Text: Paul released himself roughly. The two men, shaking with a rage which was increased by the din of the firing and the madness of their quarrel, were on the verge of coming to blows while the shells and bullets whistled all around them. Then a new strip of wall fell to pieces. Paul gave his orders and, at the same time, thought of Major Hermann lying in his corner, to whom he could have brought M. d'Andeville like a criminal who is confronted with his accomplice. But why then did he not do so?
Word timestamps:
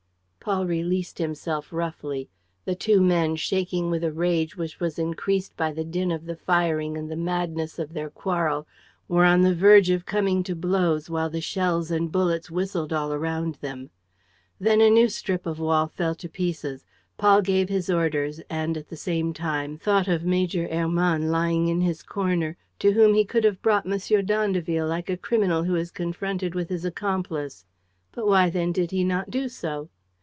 Paul 0.43 0.65
released 0.65 1.19
himself 1.19 1.71
roughly. 1.71 2.27
The 2.65 2.73
two 2.73 2.99
men, 2.99 3.35
shaking 3.35 3.91
with 3.91 4.03
a 4.03 4.11
rage 4.11 4.57
which 4.57 4.79
was 4.79 4.97
increased 4.97 5.55
by 5.55 5.71
the 5.71 5.83
din 5.83 6.09
of 6.11 6.25
the 6.25 6.35
firing 6.35 6.97
and 6.97 7.11
the 7.11 7.15
madness 7.15 7.77
of 7.77 7.93
their 7.93 8.09
quarrel, 8.09 8.65
were 9.07 9.23
on 9.23 9.43
the 9.43 9.53
verge 9.53 9.91
of 9.91 10.07
coming 10.07 10.41
to 10.45 10.55
blows 10.55 11.11
while 11.11 11.29
the 11.29 11.41
shells 11.45 11.91
and 11.91 12.11
bullets 12.11 12.49
whistled 12.49 12.91
all 12.91 13.13
around 13.13 13.59
them. 13.61 13.91
Then 14.59 14.81
a 14.81 14.89
new 14.89 15.09
strip 15.09 15.45
of 15.45 15.59
wall 15.59 15.85
fell 15.85 16.15
to 16.15 16.27
pieces. 16.27 16.87
Paul 17.19 17.43
gave 17.43 17.69
his 17.69 17.87
orders 17.87 18.39
and, 18.49 18.75
at 18.77 18.89
the 18.89 18.97
same 18.97 19.33
time, 19.33 19.77
thought 19.77 20.07
of 20.07 20.23
Major 20.25 20.67
Hermann 20.67 21.29
lying 21.29 21.67
in 21.67 21.81
his 21.81 22.01
corner, 22.01 22.57
to 22.79 22.93
whom 22.93 23.13
he 23.13 23.25
could 23.25 23.43
have 23.43 23.61
brought 23.61 23.85
M. 23.85 23.95
d'Andeville 24.25 24.87
like 24.87 25.07
a 25.11 25.17
criminal 25.17 25.65
who 25.65 25.75
is 25.75 25.91
confronted 25.91 26.55
with 26.55 26.69
his 26.69 26.83
accomplice. 26.83 27.67
But 28.11 28.25
why 28.25 28.49
then 28.49 28.71
did 28.71 28.89
he 28.89 29.03
not 29.03 29.29
do 29.29 29.47
so? 29.47 29.89